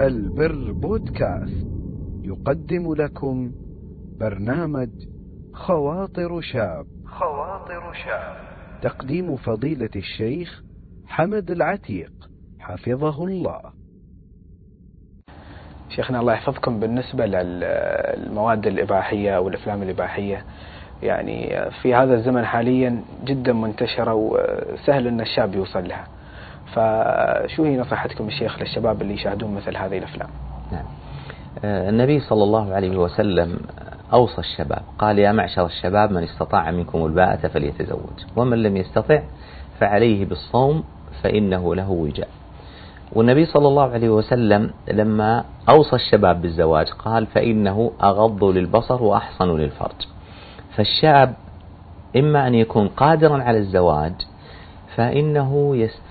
البر 0.00 0.72
بودكاست. 0.72 1.66
يقدم 2.22 2.94
لكم 2.94 3.52
برنامج 4.20 4.88
خواطر 5.52 6.40
شاب. 6.40 6.86
خواطر 7.06 7.92
شاب. 7.92 8.36
تقديم 8.82 9.36
فضيلة 9.36 9.90
الشيخ 9.96 10.62
حمد 11.06 11.50
العتيق. 11.50 12.12
حفظه 12.60 13.24
الله. 13.24 13.60
شيخنا 15.88 16.20
الله 16.20 16.32
يحفظكم. 16.32 16.80
بالنسبة 16.80 17.26
للمواد 17.26 18.66
الإباحية 18.66 19.36
أو 19.36 19.48
الأفلام 19.48 19.82
الإباحية 19.82 20.44
يعني 21.02 21.70
في 21.82 21.94
هذا 21.94 22.14
الزمن 22.14 22.44
حاليا 22.44 23.02
جدا 23.24 23.52
منتشرة 23.52 24.14
وسهل 24.14 25.06
أن 25.06 25.20
الشاب 25.20 25.54
يوصل 25.54 25.88
لها. 25.88 26.06
فشو 26.72 27.64
هي 27.64 27.76
نصيحتكم 27.76 28.26
الشيخ 28.26 28.58
للشباب 28.58 29.02
اللي 29.02 29.14
يشاهدون 29.14 29.54
مثل 29.54 29.76
هذه 29.76 29.98
الأفلام؟ 29.98 30.28
نعم. 30.72 30.84
آه، 31.64 31.88
النبي 31.88 32.20
صلى 32.20 32.42
الله 32.42 32.74
عليه 32.74 32.96
وسلم 32.96 33.58
أوصى 34.12 34.38
الشباب 34.38 34.82
قال 34.98 35.18
يا 35.18 35.32
معشر 35.32 35.66
الشباب 35.66 36.10
من 36.10 36.22
استطاع 36.22 36.70
منكم 36.70 37.06
الباءة 37.06 37.46
فليتزوج 37.48 38.24
ومن 38.36 38.62
لم 38.62 38.76
يستطع 38.76 39.22
فعليه 39.80 40.24
بالصوم 40.24 40.84
فإنه 41.22 41.74
له 41.74 41.90
وجاء. 41.90 42.28
والنبي 43.12 43.44
صلى 43.44 43.68
الله 43.68 43.92
عليه 43.92 44.08
وسلم 44.08 44.70
لما 44.88 45.44
أوصى 45.68 45.96
الشباب 45.96 46.42
بالزواج 46.42 46.86
قال 46.88 47.26
فإنه 47.26 47.92
أغض 48.02 48.44
للبصر 48.44 49.02
وأحصن 49.02 49.56
للفرج. 49.56 50.06
فالشاب 50.76 51.34
إما 52.16 52.46
أن 52.46 52.54
يكون 52.54 52.88
قادرا 52.88 53.42
على 53.42 53.58
الزواج 53.58 54.12
فإنه 54.96 55.76
يست... 55.76 56.02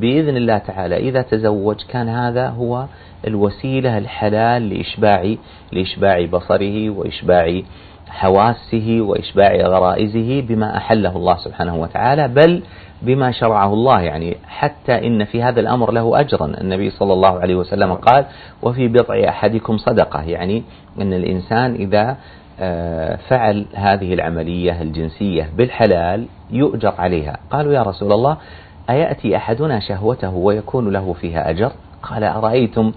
بإذن 0.00 0.36
الله 0.36 0.58
تعالى 0.58 0.96
إذا 0.96 1.22
تزوج 1.22 1.76
كان 1.88 2.08
هذا 2.08 2.48
هو 2.48 2.86
الوسيلة 3.26 3.98
الحلال 3.98 4.68
لإشباع 4.68 5.34
لإشباع 5.72 6.26
بصره 6.26 6.90
وإشباع 6.90 7.62
حواسه 8.08 8.98
وإشباع 9.00 9.56
غرائزه 9.56 10.40
بما 10.40 10.76
أحله 10.76 11.16
الله 11.16 11.36
سبحانه 11.36 11.76
وتعالى 11.76 12.28
بل 12.28 12.62
بما 13.02 13.32
شرعه 13.32 13.72
الله. 13.72 14.00
يعني 14.00 14.36
حتى 14.48 15.06
إن 15.06 15.24
في 15.24 15.42
هذا 15.42 15.60
الأمر 15.60 15.92
له 15.92 16.20
أجرا. 16.20 16.46
النبي 16.60 16.90
صلى 16.90 17.12
الله 17.12 17.40
عليه 17.40 17.54
وسلم 17.54 17.94
قال 17.94 18.24
وفي 18.62 18.88
بضع 18.88 19.28
أحدكم 19.28 19.78
صدقة. 19.78 20.22
يعني 20.22 20.62
أن 21.00 21.12
الإنسان 21.12 21.74
إذا 21.74 22.16
فعل 23.28 23.66
هذه 23.74 24.14
العملية 24.14 24.82
الجنسية 24.82 25.50
بالحلال 25.56 26.26
يؤجر 26.50 26.94
عليها. 26.98 27.38
قالوا 27.50 27.72
يا 27.72 27.82
رسول 27.82 28.12
الله 28.12 28.36
أيأتي 28.90 29.36
أحدنا 29.36 29.80
شهوته 29.80 30.34
ويكون 30.34 30.92
له 30.92 31.12
فيها 31.12 31.50
أجر؟ 31.50 31.72
قال 32.02 32.24
أرأيتم 32.24 32.92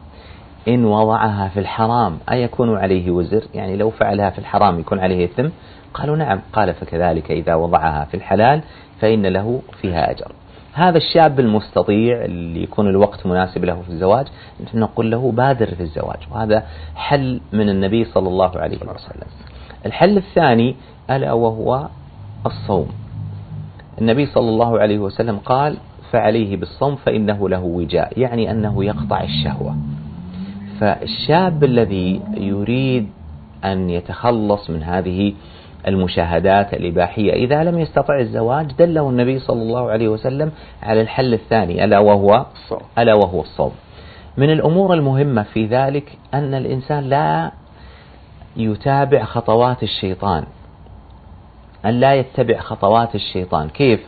إن 0.67 0.85
وضعها 0.85 1.47
في 1.47 1.59
الحرام 1.59 2.17
أيكون 2.31 2.77
عليه 2.77 3.11
وزر؟ 3.11 3.43
يعني 3.53 3.77
لو 3.77 3.89
فعلها 3.89 4.29
في 4.29 4.39
الحرام 4.39 4.79
يكون 4.79 4.99
عليه 4.99 5.25
إثم؟ 5.25 5.47
قالوا 5.93 6.17
نعم. 6.17 6.39
قال 6.53 6.73
فكذلك 6.73 7.31
إذا 7.31 7.55
وضعها 7.55 8.05
في 8.05 8.13
الحلال 8.13 8.61
فإن 8.99 9.25
له 9.25 9.61
فيها 9.81 10.11
أجر. 10.11 10.31
هذا 10.73 10.97
الشاب 10.97 11.39
المستطيع 11.39 12.25
اللي 12.25 12.63
يكون 12.63 12.87
الوقت 12.87 13.25
مناسب 13.25 13.65
له 13.65 13.81
في 13.81 13.89
الزواج 13.89 14.27
نقول 14.73 15.11
له 15.11 15.31
بادر 15.31 15.75
في 15.75 15.83
الزواج. 15.83 16.19
وهذا 16.31 16.63
حل 16.95 17.41
من 17.53 17.69
النبي 17.69 18.05
صلى 18.05 18.27
الله 18.27 18.59
عليه 18.59 18.77
وسلم. 18.77 19.27
الحل 19.85 20.17
الثاني 20.17 20.75
ألا 21.09 21.33
وهو 21.33 21.87
الصوم. 22.45 22.87
النبي 24.01 24.25
صلى 24.25 24.49
الله 24.49 24.79
عليه 24.79 24.99
وسلم 24.99 25.37
قال 25.37 25.77
فعليه 26.11 26.57
بالصوم 26.57 26.95
فإنه 26.95 27.49
له 27.49 27.63
وجاء. 27.63 28.19
يعني 28.19 28.51
أنه 28.51 28.85
يقطع 28.85 29.23
الشهوة. 29.23 29.75
فالشاب 30.79 31.63
الذي 31.63 32.21
يريد 32.37 33.09
أن 33.65 33.89
يتخلص 33.89 34.69
من 34.69 34.83
هذه 34.83 35.33
المشاهدات 35.87 36.73
الإباحية 36.73 37.33
إذا 37.33 37.63
لم 37.63 37.79
يستطع 37.79 38.19
الزواج 38.19 38.71
دله 38.79 39.09
النبي 39.09 39.39
صلى 39.39 39.61
الله 39.61 39.91
عليه 39.91 40.07
وسلم 40.07 40.51
على 40.83 41.01
الحل 41.01 41.33
الثاني 41.33 41.83
ألا 41.83 41.99
وهو 41.99 42.45
ألا 42.97 43.13
وهو 43.13 43.41
الصوم. 43.41 43.71
من 44.37 44.49
الأمور 44.49 44.93
المهمة 44.93 45.43
في 45.43 45.65
ذلك 45.65 46.17
أن 46.33 46.53
الإنسان 46.53 47.03
لا 47.03 47.51
يتابع 48.59 49.23
خطوات 49.23 49.83
الشيطان 49.83 50.43
أن 51.85 51.99
لا 51.99 52.13
يتبع 52.15 52.59
خطوات 52.59 53.15
الشيطان. 53.15 53.69
كيف؟ 53.69 53.99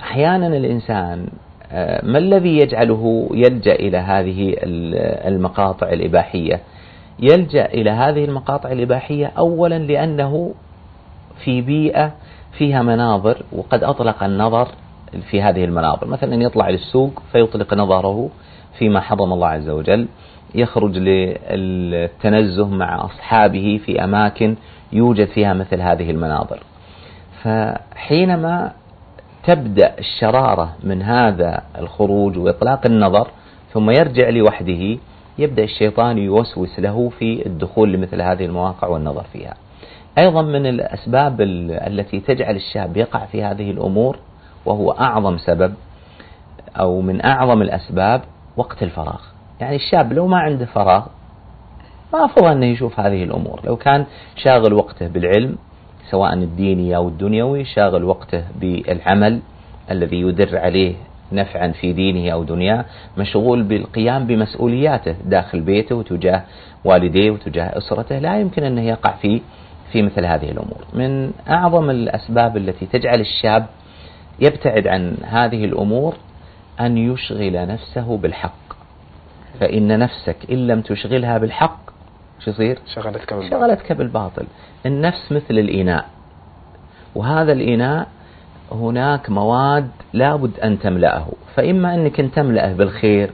أحيانا 0.00 0.46
الإنسان 0.46 1.26
آه، 1.72 2.04
ما 2.04 2.18
الذي 2.18 2.58
يجعله 2.58 3.28
يلجأ 3.34 3.74
إلى 3.74 3.98
هذه 3.98 4.54
المقاطع 5.28 5.88
الإباحية؟ 5.88 6.60
يلجأ 7.18 7.64
إلى 7.64 7.90
هذه 7.90 8.24
المقاطع 8.24 8.72
الإباحية 8.72 9.26
أولا 9.38 9.78
لأنه 9.78 10.54
في 11.44 11.60
بيئة 11.60 12.12
فيها 12.58 12.82
مناظر 12.82 13.42
وقد 13.52 13.84
أطلق 13.84 14.22
النظر 14.22 14.68
في 15.30 15.42
هذه 15.42 15.64
المناظر. 15.64 16.06
مثلا 16.06 16.42
يطلع 16.42 16.68
للسوق 16.68 17.22
فيطلق 17.32 17.74
نظره 17.74 18.30
فيما 18.78 19.00
حرم 19.00 19.32
الله 19.32 19.48
عز 19.48 19.68
وجل. 19.68 20.08
يخرج 20.54 20.98
للتنزه 20.98 22.68
مع 22.68 23.04
أصحابه 23.04 23.80
في 23.84 24.04
أماكن 24.04 24.56
يوجد 24.92 25.28
فيها 25.28 25.54
مثل 25.54 25.80
هذه 25.80 26.10
المناظر. 26.10 26.58
فحينما 27.42 28.72
تبدأ 29.44 29.98
الشرارة 29.98 30.76
من 30.84 31.02
هذا 31.02 31.62
الخروج 31.78 32.38
وإطلاق 32.38 32.86
النظر 32.86 33.28
ثم 33.72 33.90
يرجع 33.90 34.28
لوحده 34.28 34.98
يبدأ 35.38 35.64
الشيطان 35.64 36.18
يوسوس 36.18 36.80
له 36.80 37.08
في 37.18 37.46
الدخول 37.46 37.92
لمثل 37.92 38.22
هذه 38.22 38.44
المواقع 38.44 38.88
والنظر 38.88 39.22
فيها. 39.32 39.54
أيضا 40.18 40.42
من 40.42 40.66
الأسباب 40.66 41.40
التي 41.70 42.20
تجعل 42.20 42.56
الشاب 42.56 42.96
يقع 42.96 43.24
في 43.24 43.44
هذه 43.44 43.70
الأمور 43.70 44.18
وهو 44.66 44.90
أعظم 44.90 45.38
سبب 45.38 45.74
أو 46.80 47.00
من 47.00 47.24
أعظم 47.24 47.62
الأسباب 47.62 48.20
وقت 48.56 48.82
الفراغ. 48.82 49.20
يعني 49.62 49.76
الشاب 49.76 50.12
لو 50.12 50.26
ما 50.26 50.38
عنده 50.38 50.66
فراغ 50.66 51.06
ما 52.12 52.24
أفضل 52.24 52.50
أنه 52.50 52.66
يشوف 52.66 53.00
هذه 53.00 53.24
الأمور. 53.24 53.60
لو 53.64 53.76
كان 53.76 54.04
شاغل 54.36 54.72
وقته 54.72 55.08
بالعلم 55.08 55.56
سواء 56.10 56.34
الديني 56.34 56.96
أو 56.96 57.08
الدنيوي 57.08 57.64
شاغل 57.64 58.04
وقته 58.04 58.44
بالعمل 58.60 59.40
الذي 59.90 60.20
يدر 60.20 60.58
عليه 60.58 60.94
نفعا 61.32 61.68
في 61.68 61.92
دينه 61.92 62.32
أو 62.32 62.42
دنياه 62.44 62.84
مشغول 63.18 63.62
بالقيام 63.62 64.26
بمسؤولياته 64.26 65.14
داخل 65.24 65.60
بيته 65.60 65.94
وتجاه 65.96 66.42
والديه 66.84 67.30
وتجاه 67.30 67.78
أسرته 67.78 68.18
لا 68.18 68.40
يمكن 68.40 68.64
أنه 68.64 68.82
يقع 68.82 69.14
في 69.22 69.40
في 69.92 70.02
مثل 70.02 70.24
هذه 70.24 70.50
الأمور. 70.50 70.84
من 70.94 71.30
أعظم 71.48 71.90
الأسباب 71.90 72.56
التي 72.56 72.86
تجعل 72.86 73.20
الشاب 73.20 73.66
يبتعد 74.40 74.86
عن 74.86 75.16
هذه 75.24 75.64
الأمور 75.64 76.14
أن 76.80 76.98
يشغل 76.98 77.66
نفسه 77.66 78.16
بالحق. 78.16 78.81
فإن 79.60 79.98
نفسك 79.98 80.36
إن 80.50 80.66
لم 80.66 80.80
تشغلها 80.80 81.38
بالحق 81.38 81.90
شو 82.44 82.50
يصير؟ 82.50 82.78
شغلتك 82.94 83.34
بالباطل. 83.34 83.50
شغلتك 83.50 83.92
بالباطل. 83.92 84.44
النفس 84.86 85.32
مثل 85.32 85.58
الإناء. 85.58 86.04
وهذا 87.14 87.52
الإناء 87.52 88.06
هناك 88.72 89.30
مواد 89.30 89.88
لابد 90.12 90.60
أن 90.60 90.78
تملأه. 90.78 91.26
فإما 91.54 91.94
أنك 91.94 92.20
أن 92.20 92.30
تملأه 92.30 92.72
بالخير 92.72 93.30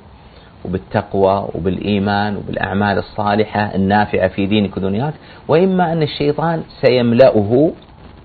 وبالتقوى 0.64 1.48
وبالإيمان 1.54 2.36
وبالأعمال 2.36 2.98
الصالحة 2.98 3.60
النافعة 3.74 4.28
في 4.28 4.46
دينك 4.46 4.76
ودنياك 4.76 5.14
وإما 5.48 5.92
أن 5.92 6.02
الشيطان 6.02 6.62
سيملأه 6.86 7.72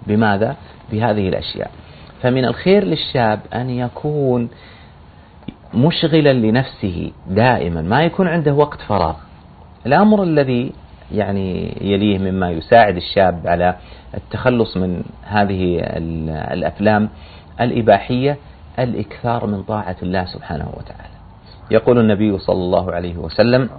بماذا؟ 0.08 0.56
بهذه 0.92 1.30
الأشياء. 1.30 1.72
فمن 2.22 2.46
الخير 2.46 2.84
للشاب 2.84 3.40
أن 3.54 3.70
يكون 3.70 4.50
مشغلا 5.74 6.34
لنفسه 6.34 7.12
دائما 7.28 7.82
ما 7.82 8.04
يكون 8.04 8.28
عنده 8.28 8.54
وقت 8.54 8.82
فراغ. 8.82 9.16
الأمر 9.86 10.24
الذي 10.24 10.72
يعني 11.12 11.78
يليه 11.82 12.18
مما 12.20 12.52
يساعد 12.52 12.96
الشاب 12.96 13.48
على 13.48 13.76
التخلص 14.18 14.78
من 14.78 15.04
هذه 15.24 15.80
الأفلام 16.54 17.10
الإباحية 17.62 18.38
الإكثار 18.80 19.46
من 19.46 19.64
طاعة 19.64 19.96
الله 20.04 20.26
سبحانه 20.26 20.68
وتعالى. 20.78 21.14
يقول 21.72 22.00
النبي 22.00 22.38
صلى 22.38 22.56
الله 22.56 22.92
عليه 22.92 23.18
وسلم 23.18 23.70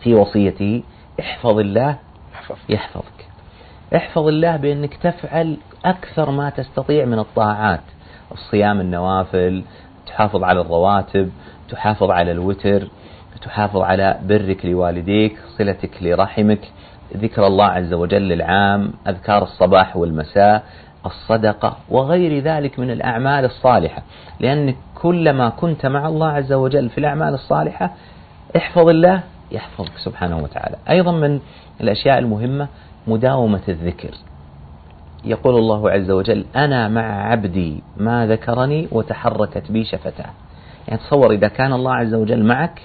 في 0.00 0.14
وصيته 0.14 0.82
احفظ 1.20 1.58
الله 1.58 1.98
يحفظك. 2.68 3.26
احفظ 3.96 4.26
الله 4.28 4.56
بأنك 4.56 4.94
تفعل 4.94 5.56
أكثر 5.84 6.30
ما 6.30 6.50
تستطيع 6.50 7.04
من 7.04 7.18
الطاعات 7.18 7.80
الصيام 8.32 8.80
النوافل 8.80 9.64
تحافظ 10.06 10.42
على 10.44 10.60
الرواتب 10.60 11.30
تحافظ 11.70 12.10
على 12.10 12.32
الوتر 12.32 12.88
تحافظ 13.42 13.80
على 13.80 14.18
برك 14.22 14.66
لوالديك 14.66 15.38
صلتك 15.58 16.02
لرحمك 16.02 16.60
ذكر 17.16 17.46
الله 17.46 17.64
عز 17.64 17.92
وجل 17.92 18.32
العام 18.32 18.92
أذكار 19.08 19.42
الصباح 19.42 19.96
والمساء 19.96 20.62
الصدقة 21.06 21.76
وغير 21.90 22.42
ذلك 22.42 22.78
من 22.78 22.90
الأعمال 22.90 23.44
الصالحة. 23.44 24.02
لأن 24.40 24.74
كلما 24.94 25.48
كنت 25.48 25.86
مع 25.86 26.08
الله 26.08 26.28
عز 26.28 26.52
وجل 26.52 26.88
في 26.88 26.98
الأعمال 26.98 27.34
الصالحة 27.34 27.90
احفظ 28.56 28.88
الله 28.88 29.22
يحفظك 29.52 29.98
سبحانه 30.04 30.38
وتعالى. 30.38 30.76
أيضا 30.90 31.12
من 31.12 31.40
الأشياء 31.80 32.18
المهمة 32.18 32.68
مداومة 33.06 33.62
الذكر. 33.68 34.10
يقول 35.24 35.54
الله 35.54 35.90
عز 35.90 36.10
وجل 36.10 36.44
أنا 36.56 36.88
مع 36.88 37.30
عبدي 37.30 37.82
ما 37.96 38.26
ذكرني 38.26 38.88
وتحركت 38.92 39.72
بي 39.72 39.84
شفتاه. 39.84 40.30
يعني 40.88 41.00
تصور 41.00 41.30
إذا 41.32 41.48
كان 41.48 41.72
الله 41.72 41.94
عز 41.94 42.14
وجل 42.14 42.44
معك 42.44 42.80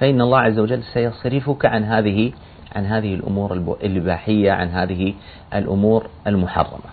فإن 0.00 0.20
الله 0.20 0.38
عز 0.38 0.58
وجل 0.58 0.82
سيصرفك 0.82 1.66
عن 1.66 1.84
هذه 1.84 2.32
عن 2.76 2.84
هذه 2.84 3.14
الأمور 3.14 3.52
الإباحية 3.82 4.52
عن 4.52 4.68
هذه 4.68 5.14
الأمور 5.54 6.06
المحرمة. 6.26 6.90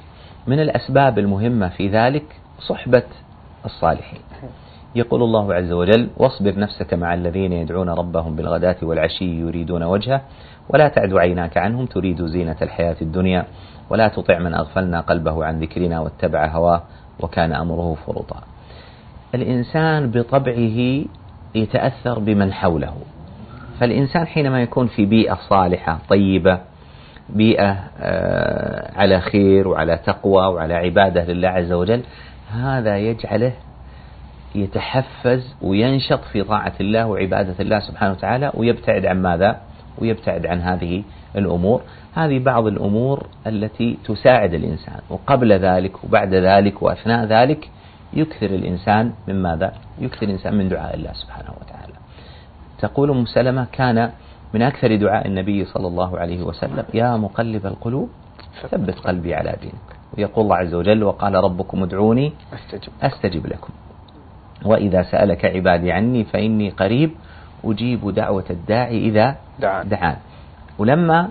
من 0.47 0.59
الأسباب 0.59 1.19
المهمة 1.19 1.69
في 1.69 1.87
ذلك 1.87 2.25
صحبة 2.59 3.03
الصالحين. 3.65 4.19
يقول 4.95 5.23
الله 5.23 5.53
عز 5.53 5.71
وجل 5.71 6.09
واصبر 6.17 6.59
نفسك 6.59 6.93
مع 6.93 7.13
الذين 7.13 7.53
يدعون 7.53 7.89
ربهم 7.89 8.35
بالغداة 8.35 8.75
والعشي 8.81 9.39
يريدون 9.39 9.83
وجهه 9.83 10.21
ولا 10.69 10.87
تعد 10.87 11.13
عيناك 11.13 11.57
عنهم 11.57 11.85
تريد 11.85 12.25
زينة 12.25 12.55
الحياة 12.61 12.95
الدنيا. 13.01 13.45
ولا 13.89 14.07
تطع 14.07 14.39
من 14.39 14.53
أغفلنا 14.53 15.01
قلبه 15.01 15.45
عن 15.45 15.59
ذكرنا 15.59 15.99
واتبع 15.99 16.45
هواه 16.45 16.83
وكان 17.19 17.53
أمره 17.53 17.97
فرطا 18.07 18.41
الإنسان 19.35 20.11
بطبعه 20.11 21.03
يتأثر 21.55 22.19
بمن 22.19 22.53
حوله 22.53 22.95
فالإنسان 23.79 24.27
حينما 24.27 24.61
يكون 24.61 24.87
في 24.87 25.05
بيئة 25.05 25.37
صالحة 25.49 25.99
طيبة 26.09 26.59
بيئة 27.29 27.77
آه، 27.99 28.91
على 28.99 29.21
خير 29.21 29.67
وعلى 29.67 29.97
تقوى 29.97 30.47
وعلى 30.47 30.73
عبادة 30.73 31.23
لله 31.23 31.47
عز 31.47 31.71
وجل 31.71 32.01
هذا 32.51 32.97
يجعله 32.97 33.53
يتحفز 34.55 35.55
وينشط 35.61 36.23
في 36.23 36.43
طاعة 36.43 36.73
الله 36.79 37.05
وعبادة 37.05 37.55
الله 37.59 37.79
سبحانه 37.79 38.11
وتعالى 38.11 38.51
ويبتعد 38.53 39.05
عن 39.05 39.21
ماذا؟ 39.21 39.59
ويبتعد 40.01 40.45
عن 40.45 40.61
هذه 40.61 41.03
الأمور. 41.35 41.81
هذه 42.13 42.39
بعض 42.39 42.67
الأمور 42.67 43.27
التي 43.47 43.97
تساعد 44.05 44.53
الإنسان 44.53 44.99
وقبل 45.09 45.53
ذلك 45.53 46.03
وبعد 46.03 46.33
ذلك 46.33 46.83
وأثناء 46.83 47.25
ذلك 47.25 47.69
يكثر 48.13 48.45
الإنسان 48.45 49.11
من 49.27 49.41
ماذا؟ 49.41 49.73
يكثر 49.99 50.25
الإنسان 50.25 50.55
من 50.55 50.69
دعاء 50.69 50.95
الله 50.95 51.13
سبحانه 51.13 51.53
وتعالى. 51.61 51.93
تقول 52.79 53.11
أم 53.11 53.25
سلمة 53.25 53.67
كان 53.71 54.11
من 54.53 54.61
أكثر 54.61 54.95
دعاء 54.95 55.27
النبي 55.27 55.65
صلى 55.65 55.87
الله 55.87 56.19
عليه 56.19 56.41
وسلم 56.43 56.83
يا 56.93 57.17
مقلب 57.17 57.65
القلوب 57.65 58.09
ثبت 58.71 58.99
قلبي 58.99 59.35
على 59.35 59.55
دينك. 59.61 59.89
ويقول 60.17 60.43
الله 60.43 60.55
عز 60.55 60.73
وجل 60.73 61.03
وقال 61.03 61.35
ربكم 61.35 61.83
ادعوني 61.83 62.33
أستجب, 62.53 62.91
أستجب 63.01 63.47
لكم. 63.47 63.73
وإذا 64.65 65.03
سألك 65.03 65.45
عبادي 65.45 65.91
عني 65.91 66.23
فإني 66.23 66.69
قريب 66.69 67.11
أجيب 67.63 68.09
دعوة 68.09 68.45
الداعي 68.49 68.97
إذا 68.97 69.35
دعان, 69.59 69.89
دعان. 69.89 70.17
ولما 70.79 71.29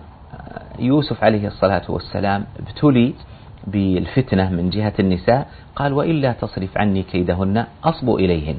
يوسف 0.78 1.24
عليه 1.24 1.46
الصلاة 1.46 1.82
والسلام 1.88 2.44
ابتلي 2.58 3.14
بالفتنة 3.66 4.50
من 4.50 4.70
جهة 4.70 4.92
النساء 5.00 5.48
قال 5.76 5.92
وإلا 5.92 6.32
تصرف 6.32 6.78
عني 6.78 7.02
كيدهن 7.02 7.66
أصب 7.84 8.10
إليهن. 8.10 8.56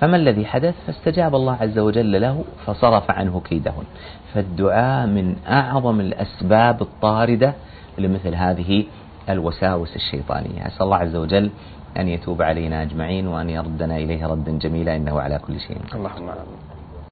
فما 0.00 0.16
الذي 0.16 0.46
حدث؟ 0.46 0.74
فاستجاب 0.86 1.34
الله 1.34 1.56
عز 1.60 1.78
وجل 1.78 2.20
له 2.20 2.44
فصرف 2.66 3.10
عنه 3.10 3.40
كيدهن. 3.40 3.84
فالدعاء 4.34 5.06
من 5.06 5.36
أعظم 5.48 6.00
الأسباب 6.00 6.82
الطاردة 6.82 7.54
لمثل 7.98 8.34
هذه 8.34 8.84
الوساوس 9.28 9.96
الشيطانية. 9.96 10.66
أسأل 10.66 10.82
الله 10.82 10.96
عز 10.96 11.16
وجل 11.16 11.50
أن 11.96 12.08
يتوب 12.08 12.42
علينا 12.42 12.82
أجمعين 12.82 13.26
وأن 13.26 13.50
يردنا 13.50 13.96
إليه 13.96 14.26
ردا 14.26 14.52
جميلا 14.58 14.96
إنه 14.96 15.20
على 15.20 15.38
كل 15.38 15.60
شيء 15.60 15.76
اللهم 15.94 16.28
آمين. 16.28 16.75